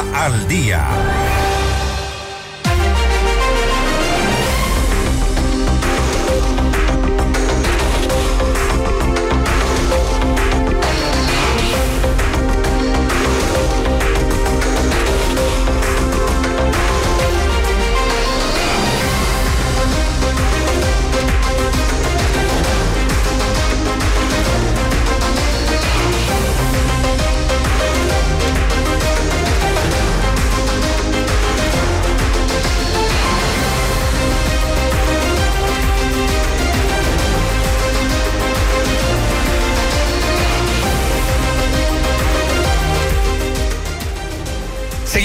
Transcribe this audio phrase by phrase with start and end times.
[0.00, 1.31] Al Día.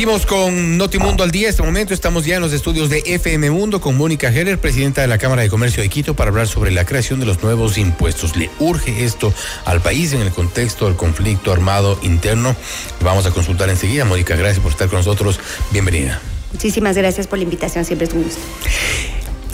[0.07, 1.49] Seguimos con Notimundo al día.
[1.49, 5.07] Este momento estamos ya en los estudios de FM Mundo con Mónica Heller, presidenta de
[5.07, 8.37] la Cámara de Comercio de Quito, para hablar sobre la creación de los nuevos impuestos.
[8.37, 9.33] ¿Le urge esto
[9.65, 12.55] al país en el contexto del conflicto armado interno?
[13.01, 14.05] Vamos a consultar enseguida.
[14.05, 15.41] Mónica, gracias por estar con nosotros.
[15.71, 16.21] Bienvenida.
[16.53, 18.39] Muchísimas gracias por la invitación, siempre es un gusto.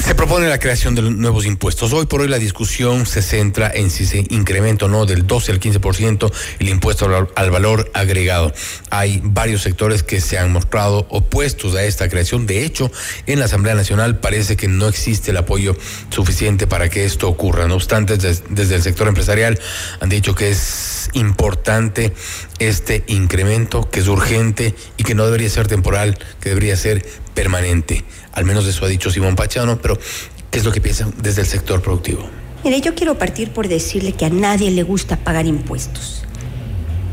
[0.04, 1.94] Se propone la creación de nuevos impuestos.
[1.94, 5.54] Hoy por hoy la discusión se centra en si se incrementa o no del 12
[5.54, 8.52] al 15% el impuesto al valor agregado.
[8.90, 12.46] Hay varios sectores que se han mostrado opuestos a esta creación.
[12.46, 12.92] De hecho,
[13.28, 15.78] en la Asamblea Nacional parece que no existe el apoyo
[16.10, 17.66] suficiente para que esto ocurra.
[17.70, 19.58] No obstante, desde, el sector empresarial
[20.02, 22.12] han dicho que es importante
[22.60, 28.04] este incremento, que es urgente y que no debería ser temporal, que debería ser permanente.
[28.32, 29.98] Al menos eso ha dicho Simón Pachano, pero
[30.52, 32.30] ¿qué es lo que piensan desde el sector productivo?
[32.64, 36.24] Mire, yo quiero partir por decirle que a nadie le gusta pagar impuestos.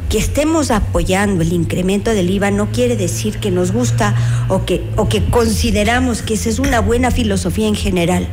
[0.09, 4.15] Que estemos apoyando el incremento del IVA no quiere decir que nos gusta
[4.49, 8.29] o que, o que consideramos que esa es una buena filosofía en general.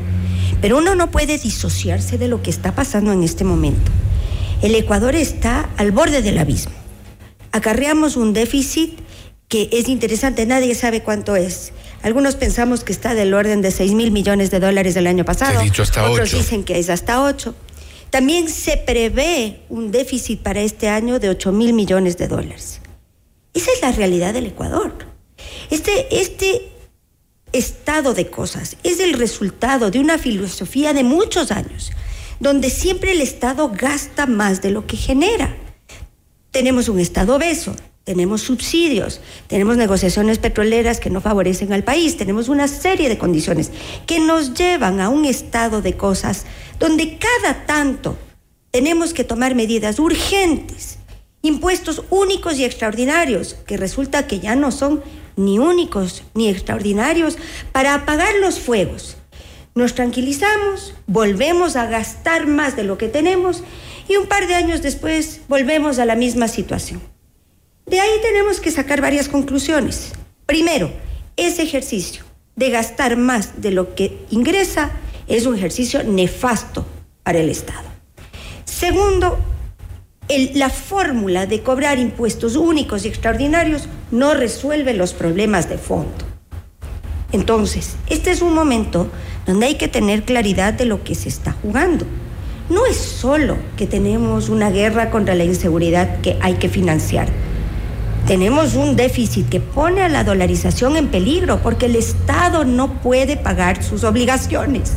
[0.62, 3.92] Pero uno no puede disociarse de lo que está pasando en este momento.
[4.62, 6.77] El Ecuador está al borde del abismo.
[7.52, 9.00] Acarreamos un déficit
[9.48, 11.72] que es interesante, nadie sabe cuánto es.
[12.02, 15.62] Algunos pensamos que está del orden de 6 mil millones de dólares del año pasado.
[15.62, 17.56] dicho hasta Otros dicen que es hasta 8.
[18.10, 22.82] También se prevé un déficit para este año de 8 mil millones de dólares.
[23.54, 24.94] Esa es la realidad del Ecuador.
[25.70, 26.72] Este, este
[27.54, 31.92] estado de cosas es el resultado de una filosofía de muchos años,
[32.40, 35.56] donde siempre el Estado gasta más de lo que genera.
[36.58, 42.50] Tenemos un Estado obeso, tenemos subsidios, tenemos negociaciones petroleras que no favorecen al país, tenemos
[42.50, 43.70] una serie de condiciones
[44.08, 46.48] que nos llevan a un estado de cosas
[46.80, 48.18] donde cada tanto
[48.72, 50.98] tenemos que tomar medidas urgentes,
[51.44, 55.04] impuestos únicos y extraordinarios, que resulta que ya no son
[55.36, 57.38] ni únicos ni extraordinarios,
[57.72, 59.18] para apagar los fuegos.
[59.76, 63.62] Nos tranquilizamos, volvemos a gastar más de lo que tenemos
[64.08, 67.02] y un par de años después volvemos a la misma situación.
[67.86, 70.12] De ahí tenemos que sacar varias conclusiones.
[70.46, 70.92] Primero,
[71.36, 72.24] ese ejercicio
[72.56, 74.92] de gastar más de lo que ingresa
[75.28, 76.86] es un ejercicio nefasto
[77.24, 77.88] para el Estado.
[78.66, 79.38] Segundo,
[80.56, 86.26] la fórmula de cobrar impuestos únicos y extraordinarios no resuelve los problemas de fondo.
[87.32, 89.10] Entonces, este es un momento
[89.46, 92.06] donde hay que tener claridad de lo que se está jugando.
[92.70, 97.28] No es solo que tenemos una guerra contra la inseguridad que hay que financiar
[98.28, 103.38] tenemos un déficit que pone a la dolarización en peligro porque el Estado no puede
[103.38, 104.92] pagar sus obligaciones.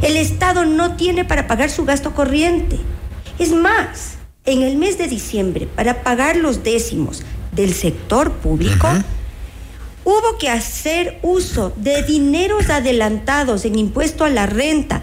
[0.00, 2.78] El Estado no tiene para pagar su gasto corriente.
[3.40, 4.14] Es más,
[4.44, 8.88] en el mes de diciembre, para pagar los décimos del sector público,
[10.04, 15.02] hubo que hacer uso de dineros adelantados en impuesto a la renta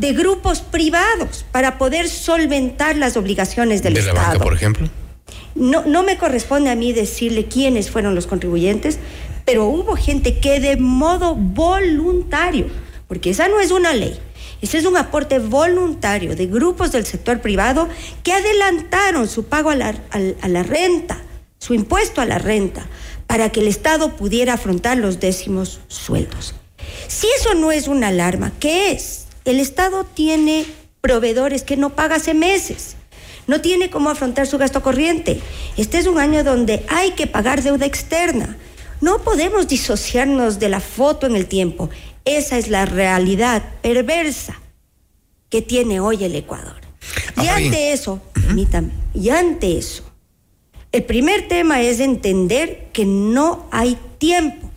[0.00, 4.16] de grupos privados para poder solventar las obligaciones del ¿De Estado.
[4.16, 4.88] La banca, por ejemplo?
[5.54, 8.98] No, no me corresponde a mí decirle quiénes fueron los contribuyentes,
[9.44, 12.68] pero hubo gente que de modo voluntario,
[13.08, 14.18] porque esa no es una ley,
[14.62, 17.88] ese es un aporte voluntario de grupos del sector privado
[18.22, 21.20] que adelantaron su pago a la, a la renta,
[21.58, 22.86] su impuesto a la renta,
[23.26, 26.54] para que el Estado pudiera afrontar los décimos sueldos.
[27.06, 29.26] Si eso no es una alarma, ¿qué es?
[29.44, 30.66] El Estado tiene
[31.00, 32.96] proveedores que no paga hace meses
[33.50, 35.40] no tiene cómo afrontar su gasto corriente.
[35.76, 38.56] Este es un año donde hay que pagar deuda externa.
[39.00, 41.90] No podemos disociarnos de la foto en el tiempo.
[42.24, 44.60] Esa es la realidad perversa
[45.48, 46.80] que tiene hoy el Ecuador.
[47.42, 50.04] Y ante eso, permítame, y ante eso,
[50.92, 54.70] el primer tema es entender que no hay tiempo.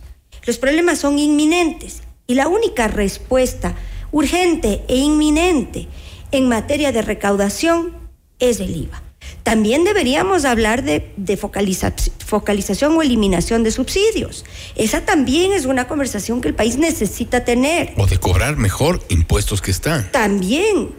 [0.46, 3.76] Los problemas son inminentes y la única respuesta
[4.14, 5.88] urgente e inminente
[6.30, 7.92] en materia de recaudación
[8.38, 9.02] es el IVA.
[9.42, 14.44] También deberíamos hablar de, focalización o eliminación de subsidios.
[14.76, 17.92] Esa también es una conversación que el país necesita tener.
[17.96, 20.08] O de cobrar mejor impuestos que están.
[20.12, 20.90] También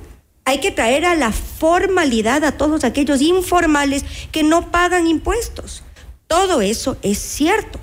[0.44, 4.04] hay que traer a la formalidad a todos aquellos informales
[4.34, 5.84] que no pagan impuestos.
[6.28, 7.80] Todo eso es cierto.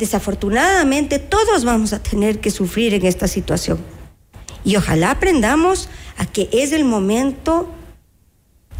[0.00, 3.78] Desafortunadamente todos vamos a tener que sufrir en esta situación.
[4.64, 7.68] Y ojalá aprendamos a que es el momento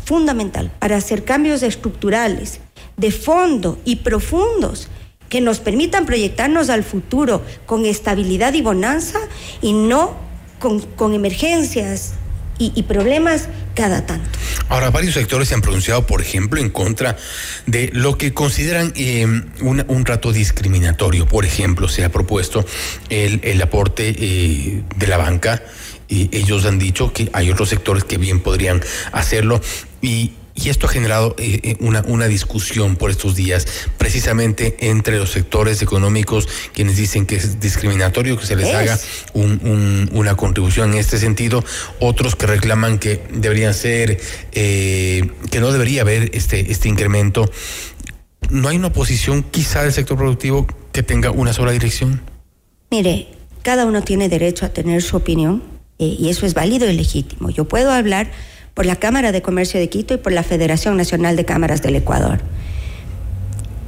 [0.06, 2.60] fundamental para hacer cambios estructurales,
[2.96, 4.88] de fondo y profundos
[5.28, 9.18] que nos permitan proyectarnos al futuro con estabilidad y bonanza
[9.60, 10.14] y no
[10.58, 12.14] con, emergencias
[12.60, 14.28] y, problemas cada tanto.
[14.68, 17.16] Ahora, varios sectores se han pronunciado, por ejemplo, en contra
[17.66, 19.26] de lo que consideran eh,
[19.60, 21.26] un, trato discriminatorio.
[21.26, 22.64] Por ejemplo, se ha propuesto
[23.08, 25.62] el, aporte eh, de la banca
[26.08, 29.60] y ellos han dicho que hay otros sectores que bien podrían hacerlo
[30.02, 30.32] y,
[30.68, 33.66] esto ha generado eh, eh, una, una discusión por estos días,
[33.98, 38.98] precisamente entre los sectores económicos, quienes dicen que es discriminatorio que se les haga
[39.34, 41.64] una contribución en este sentido,
[41.98, 44.20] otros que reclaman que deberían ser,
[44.52, 47.50] eh, que no debería haber este, este incremento.
[48.50, 52.20] ¿No hay una oposición quizá del sector productivo que tenga una sola dirección?
[52.90, 53.28] Mire,
[53.62, 55.62] cada uno tiene derecho a tener su opinión
[55.98, 57.50] y eso es válido y legítimo.
[57.50, 58.30] Yo puedo hablar
[58.74, 61.96] por la Cámara de Comercio de Quito y por la Federación Nacional de Cámaras del
[61.96, 62.40] Ecuador.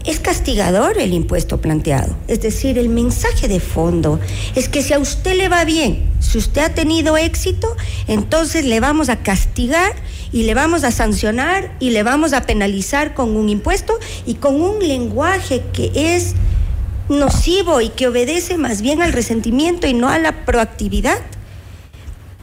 [0.05, 4.19] Es castigador el impuesto planteado, es decir, el mensaje de fondo
[4.57, 7.77] es que si a usted le va bien, si usted ha tenido éxito,
[8.09, 9.95] entonces le vamos a castigar
[10.33, 13.97] y le vamos a sancionar y le vamos a penalizar con un impuesto
[14.27, 16.35] y con un lenguaje que es
[17.09, 21.21] nocivo y que obedece más bien al resentimiento y no a la proactividad,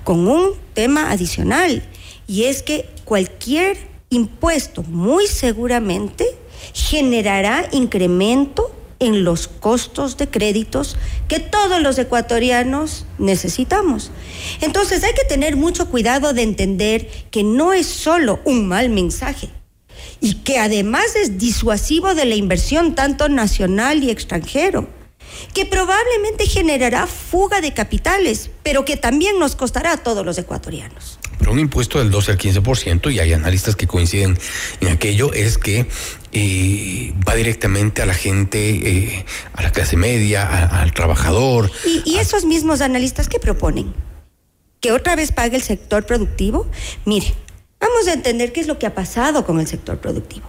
[0.05, 1.83] con un tema adicional
[2.29, 3.75] y es que cualquier
[4.11, 6.25] impuesto muy seguramente
[6.73, 10.95] generará incremento en los costos de créditos
[11.27, 14.11] que todos los ecuatorianos necesitamos.
[14.61, 19.49] Entonces hay que tener mucho cuidado de entender que no es solo un mal mensaje
[20.21, 24.87] y que además es disuasivo de la inversión tanto nacional y extranjero,
[25.55, 31.19] que probablemente generará fuga de capitales, pero que también nos costará a todos los ecuatorianos
[31.51, 34.37] un impuesto del 12 al 15%, y hay analistas que coinciden
[34.81, 35.87] en aquello, es que
[36.31, 40.47] eh, va directamente a la gente, eh, a la clase media,
[40.81, 41.71] al trabajador.
[42.05, 43.93] ¿Y, esos mismos analistas qué proponen?
[44.81, 46.67] ¿Que otra vez pague el sector productivo?
[47.05, 47.33] Mire,
[47.79, 50.47] vamos a entender qué es lo que ha pasado con el sector productivo.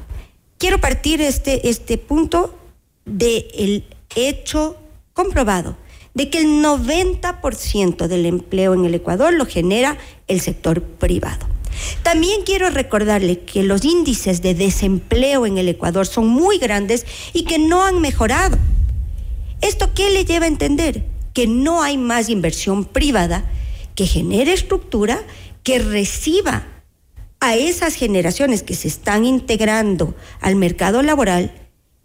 [0.58, 2.58] Quiero partir este, este punto
[3.06, 4.76] del hecho
[5.14, 5.76] comprobado
[6.14, 9.96] de que el 90% del empleo en el Ecuador lo genera
[10.28, 11.46] el sector privado.
[12.02, 17.44] También quiero recordarle que los índices de desempleo en el Ecuador son muy grandes y
[17.44, 18.58] que no han mejorado.
[19.60, 21.04] ¿Esto qué le lleva a entender?
[21.32, 23.44] Que no hay más inversión privada
[23.94, 25.22] que genere estructura,
[25.62, 26.66] que reciba
[27.40, 31.52] a esas generaciones que se están integrando al mercado laboral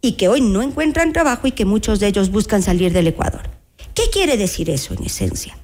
[0.02, 3.45] y que hoy no encuentran trabajo y que muchos de ellos buscan salir del Ecuador.
[3.96, 5.58] ¿Qué quiere decir eso en esencia?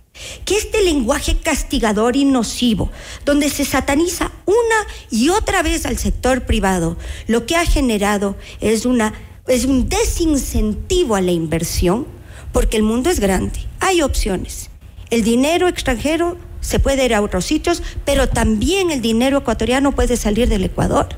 [0.45, 2.89] Que este lenguaje castigador y nocivo,
[3.25, 6.97] donde se sataniza una y otra vez al sector privado,
[7.27, 9.13] lo que ha generado es, una,
[9.47, 12.07] es un desincentivo a la inversión,
[12.53, 14.69] porque el mundo es grande, hay opciones.
[15.09, 20.15] El dinero extranjero se puede ir a otros sitios, pero también el dinero ecuatoriano puede
[20.15, 21.09] salir del Ecuador.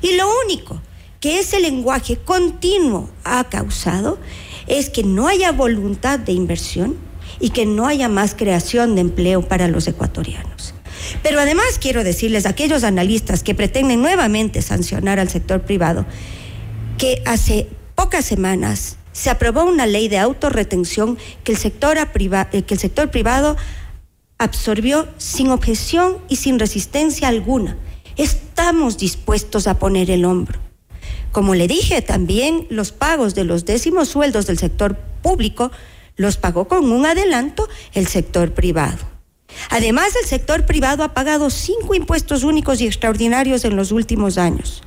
[0.00, 0.80] Y lo único
[1.18, 4.18] que ese lenguaje continuo ha causado
[4.66, 6.96] es que no haya voluntad de inversión
[7.40, 10.74] y que no haya más creación de empleo para los ecuatorianos.
[11.22, 16.06] Pero además quiero decirles a aquellos analistas que pretenden nuevamente sancionar al sector privado
[16.98, 22.74] que hace pocas semanas se aprobó una ley de autorretención que el sector, eh, que
[22.74, 23.56] el sector privado
[24.38, 27.78] absorbió sin objeción y sin resistencia alguna.
[28.16, 30.65] Estamos dispuestos a poner el hombro.
[31.36, 35.70] Como le dije, también los pagos de los décimos sueldos del sector público
[36.16, 38.96] los pagó con un adelanto el sector privado.
[39.68, 44.82] Además, el sector privado ha pagado cinco impuestos únicos y extraordinarios en los últimos años.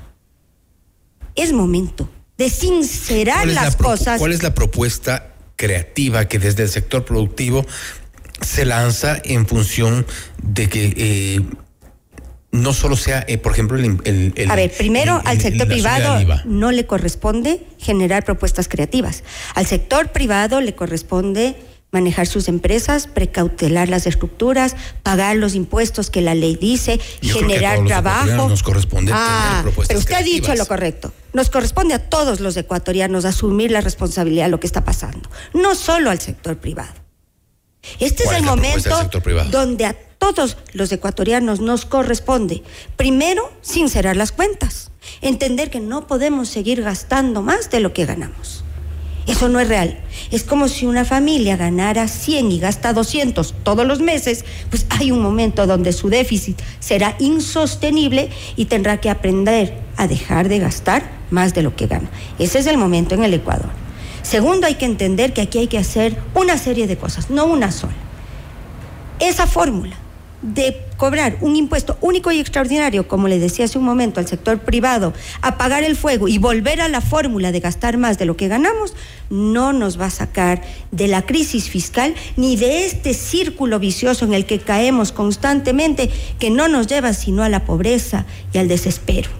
[1.35, 4.17] Es momento de sincerar las cosas.
[4.17, 7.63] ¿Cuál es la propuesta creativa que desde el sector productivo
[8.41, 10.03] se lanza en función
[10.41, 11.41] de que eh,
[12.51, 16.85] no solo sea, eh, por ejemplo, el, A ver, primero al sector privado no le
[16.85, 19.23] corresponde generar propuestas creativas.
[19.53, 21.55] Al sector privado le corresponde
[21.91, 28.49] manejar sus empresas, precautelar las estructuras, pagar los impuestos que la ley dice, generar trabajo.
[28.49, 31.13] Nos corresponde ah, pero usted ha dicho lo correcto.
[31.33, 35.75] Nos corresponde a todos los ecuatorianos asumir la responsabilidad de lo que está pasando, no
[35.75, 36.93] solo al sector privado.
[37.99, 39.09] Este es el momento
[39.51, 42.61] donde a todos los ecuatorianos nos corresponde,
[42.97, 48.63] primero, sincerar las cuentas, entender que no podemos seguir gastando más de lo que ganamos.
[49.25, 49.99] Eso no es real.
[50.31, 55.11] Es como si una familia ganara 100 y gasta 200 todos los meses, pues hay
[55.11, 61.09] un momento donde su déficit será insostenible y tendrá que aprender a dejar de gastar
[61.29, 62.09] más de lo que gana.
[62.39, 63.69] Ese es el momento en el Ecuador.
[64.23, 67.71] Segundo, hay que entender que aquí hay que hacer una serie de cosas, no una
[67.71, 67.93] sola.
[69.19, 69.95] Esa fórmula
[70.41, 74.59] de cobrar un impuesto único y extraordinario, como le decía hace un momento, al sector
[74.59, 78.47] privado, apagar el fuego y volver a la fórmula de gastar más de lo que
[78.47, 78.93] ganamos,
[79.29, 84.33] no nos va a sacar de la crisis fiscal ni de este círculo vicioso en
[84.33, 89.38] el que caemos constantemente, que no nos lleva sino a la pobreza y al desespero.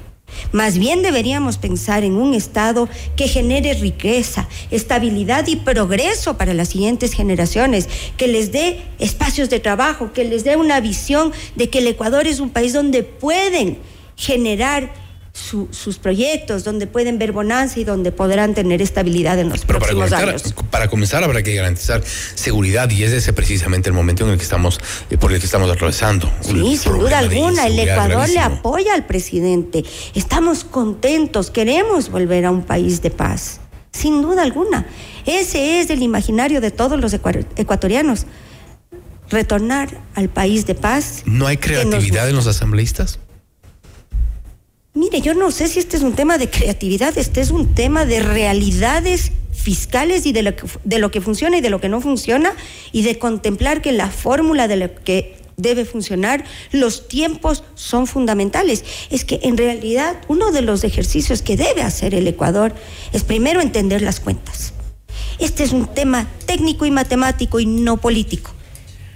[0.51, 6.69] Más bien deberíamos pensar en un Estado que genere riqueza, estabilidad y progreso para las
[6.69, 11.79] siguientes generaciones, que les dé espacios de trabajo, que les dé una visión de que
[11.79, 13.77] el Ecuador es un país donde pueden
[14.15, 15.09] generar
[15.39, 20.29] sus proyectos, donde pueden ver bonanza y donde podrán tener estabilidad en los próximos para
[20.29, 20.53] años.
[20.69, 22.03] Para comenzar habrá que garantizar
[22.36, 24.79] seguridad y ese es precisamente el momento en el que estamos,
[25.10, 26.31] eh, por el que estamos atravesando.
[26.41, 29.84] Sí, sin duda alguna, el Ecuador le apoya al presidente.
[30.13, 33.60] Estamos contentos, queremos volver a un país de paz,
[33.91, 34.88] sin duda alguna.
[35.25, 38.25] Ese es el imaginario de todos los ecuatorianos.
[39.29, 41.22] Retornar al país de paz.
[41.25, 43.19] ¿No hay creatividad en los asambleístas?
[44.96, 48.05] Mire, yo no sé si este es un tema de creatividad, este es un tema
[48.05, 52.53] de realidades fiscales y de lo que, funciona y de lo que no funciona
[52.91, 58.84] y de contemplar que la fórmula de lo que debe funcionar, los tiempos son fundamentales.
[59.12, 62.74] Es que en realidad uno de los ejercicios que debe hacer el Ecuador
[63.13, 64.74] es primero entender las cuentas.
[65.38, 68.51] Este es un tema técnico y matemático y no político.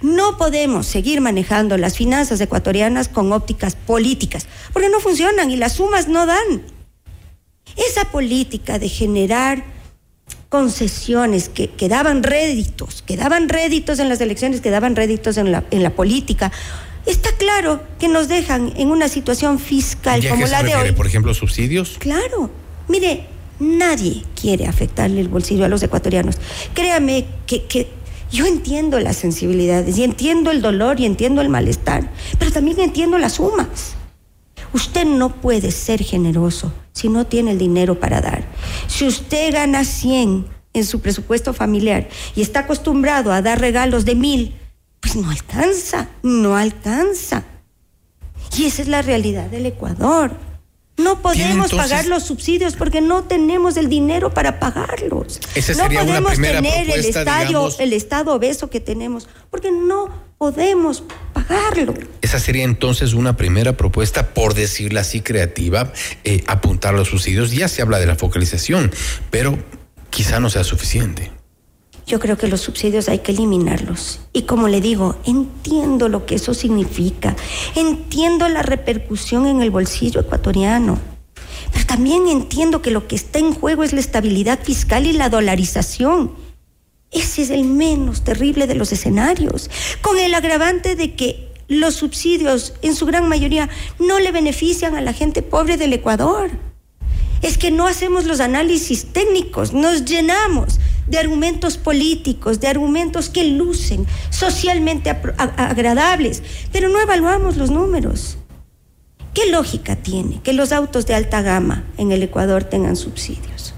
[0.04, 5.72] No podemos seguir manejando las finanzas ecuatorianas con ópticas políticas, porque no funcionan y las
[5.72, 6.62] sumas no dan.
[7.74, 9.64] Esa política de generar
[10.50, 15.64] concesiones que, daban réditos, que daban réditos en las elecciones, que daban réditos en la,
[15.70, 16.52] en la política,
[17.06, 20.92] está claro que nos dejan en una situación fiscal como la de hoy.
[20.92, 21.96] Por ejemplo, subsidios.
[21.98, 22.50] Claro.
[22.88, 23.26] Mire,
[23.58, 26.36] nadie quiere afectarle el bolsillo a los ecuatorianos.
[26.74, 28.03] Créame que, que
[28.34, 33.16] yo entiendo las sensibilidades y entiendo el dolor y entiendo el malestar, pero también entiendo
[33.16, 33.94] las sumas.
[34.72, 38.44] Usted no puede ser generoso si no tiene el dinero para dar.
[38.88, 44.16] Si usted gana 100 en su presupuesto familiar y está acostumbrado a dar regalos de
[44.16, 44.56] mil,
[44.98, 47.44] pues no alcanza, no alcanza.
[48.58, 50.32] Y esa es la realidad del Ecuador.
[50.96, 55.40] No podemos pagar los subsidios porque no tenemos el dinero para pagarlos.
[55.76, 60.08] no podemos tener el estadio, el estado obeso que tenemos, porque no
[60.38, 61.94] podemos pagarlo.
[62.22, 67.50] Esa sería entonces una primera propuesta, por decirla así, creativa, eh, apuntar los subsidios.
[67.50, 68.92] Ya se habla de la focalización,
[69.30, 69.58] pero
[70.10, 71.32] quizá no sea suficiente.
[72.06, 74.20] Yo creo que los subsidios hay que eliminarlos.
[74.32, 77.34] Y como le digo, entiendo lo que eso significa.
[77.74, 80.98] Entiendo la repercusión en el bolsillo ecuatoriano.
[81.72, 85.30] Pero también entiendo que lo que está en juego es la estabilidad fiscal y la
[85.30, 86.32] dolarización.
[87.10, 89.70] Ese es el menos terrible de los escenarios.
[90.02, 95.00] Con el agravante de que los subsidios, en su gran mayoría, no le benefician a
[95.00, 96.50] la gente pobre del Ecuador.
[97.40, 103.44] Es que no hacemos los análisis técnicos, nos llenamos de argumentos políticos, de argumentos que
[103.44, 106.42] lucen socialmente agradables,
[106.72, 108.38] pero no evaluamos los números.
[109.34, 113.74] ¿Qué lógica tiene que los autos de alta gama en el Ecuador tengan subsidios?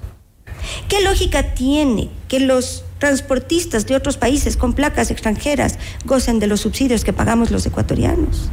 [0.89, 6.61] ¿Qué lógica tiene que los transportistas de otros países con placas extranjeras gocen de los
[6.61, 8.51] subsidios que pagamos los ecuatorianos?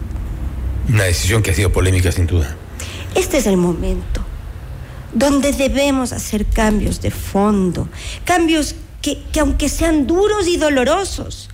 [0.88, 2.56] Una decisión que ha sido polémica sin duda.
[3.15, 4.23] Este es el momento
[5.13, 7.88] donde debemos hacer cambios de fondo,
[8.25, 11.50] cambios que, aunque sean duros y dolorosos,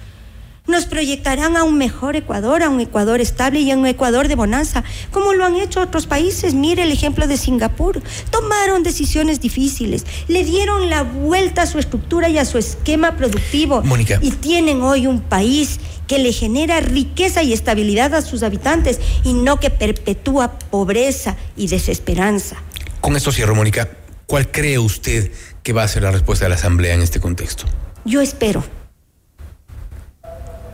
[0.67, 4.35] nos proyectarán a un mejor Ecuador, a un Ecuador estable y a un Ecuador de
[4.35, 6.53] bonanza, como lo han hecho otros países.
[6.53, 8.03] Mire el ejemplo de Singapur.
[8.29, 13.81] Tomaron decisiones difíciles, le dieron la vuelta a su estructura y a su esquema productivo.
[14.21, 19.33] Y tienen hoy un país que le genera riqueza y estabilidad a sus habitantes y
[19.33, 22.57] no que perpetúa pobreza y desesperanza.
[23.01, 23.89] Con esto cierro, Mónica.
[24.25, 25.31] ¿Cuál cree usted
[25.63, 27.65] que va a ser la respuesta de la Asamblea en este contexto?
[28.05, 28.63] Yo espero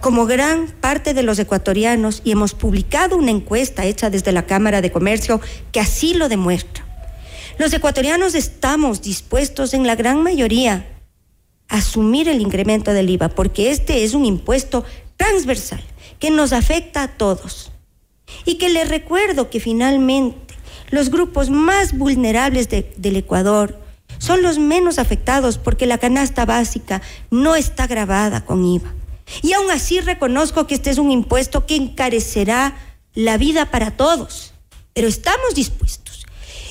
[0.05, 4.81] como gran parte de los ecuatorianos, y hemos publicado una encuesta hecha desde la Cámara
[4.81, 5.41] de Comercio
[5.71, 6.85] que así lo demuestra.
[7.57, 10.85] Los ecuatorianos estamos dispuestos en la gran mayoría
[11.69, 14.85] a asumir el incremento del IVA porque este es un impuesto
[15.17, 15.83] transversal
[16.19, 17.71] que nos afecta a todos.
[18.45, 20.44] Y que les recuerdo que finalmente
[20.89, 23.79] los grupos más vulnerables del Ecuador
[24.17, 27.01] son los menos afectados porque la canasta básica
[27.31, 28.93] no está grabada con IVA.
[29.41, 32.77] Y aún así reconozco que este es un impuesto que encarecerá
[33.13, 34.53] la vida para todos,
[34.93, 36.25] pero estamos dispuestos.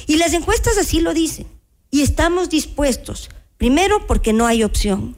[0.07, 1.47] Y las encuestas así lo dicen.
[1.91, 5.17] Y estamos dispuestos, primero porque no hay opción.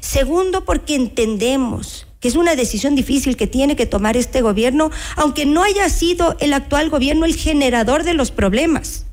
[0.00, 5.46] Segundo porque entendemos que es una decisión difícil que tiene que tomar este gobierno, aunque
[5.46, 9.06] no haya sido el actual gobierno el generador de los problemas.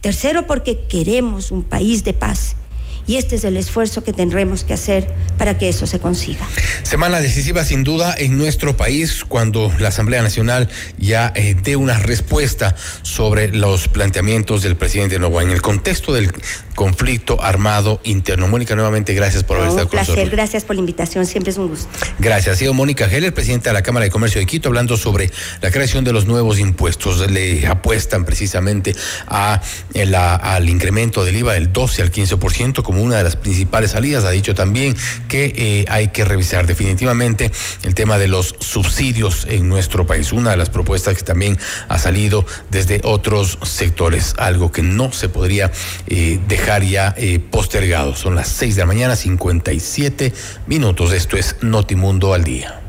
[0.00, 2.56] Tercero, porque queremos un país de paz
[3.06, 5.08] y este es el esfuerzo que tendremos que hacer
[5.38, 6.46] para que eso se consiga.
[6.82, 11.98] Semana decisiva sin duda en nuestro país cuando la Asamblea Nacional ya eh, dé una
[11.98, 16.32] respuesta sobre los planteamientos del presidente Novoa en el contexto del
[16.74, 18.48] conflicto armado interno.
[18.48, 20.16] Mónica, nuevamente gracias por haber estado con nosotros.
[20.18, 21.88] Un placer, gracias por la invitación, siempre es un gusto.
[22.18, 22.54] Gracias.
[22.54, 25.70] Ha sido Mónica Heller, presidenta de la Cámara de Comercio de Quito, hablando sobre la
[25.70, 27.30] creación de los nuevos impuestos.
[27.30, 28.94] Le apuestan precisamente
[29.26, 29.60] a
[30.42, 34.24] al incremento del IVA del 12 al 15% una de las principales salidas.
[34.24, 34.96] Ha dicho también
[35.28, 37.50] que eh, hay que revisar definitivamente
[37.82, 40.32] el tema de los subsidios en nuestro país.
[40.32, 45.28] Una de las propuestas que también ha salido desde otros sectores, algo que no se
[45.28, 45.70] podría
[46.06, 48.14] eh, dejar ya eh, postergado.
[48.14, 50.32] Son las 6 de la mañana, 57
[50.66, 51.12] minutos.
[51.12, 52.85] Esto es Notimundo al día.